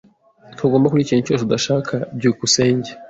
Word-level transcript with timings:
Ntugomba 0.53 0.89
kurya 0.89 1.05
ikintu 1.05 1.25
cyose 1.27 1.43
udashaka. 1.45 1.93
byukusenge 2.17 2.89